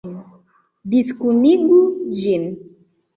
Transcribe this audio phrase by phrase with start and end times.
[0.93, 1.77] Diskunigu
[2.23, 2.49] ĝin!